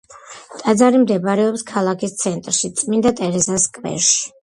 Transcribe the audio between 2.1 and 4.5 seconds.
ცენტრში, წმინდა ტერეზას სკვერში.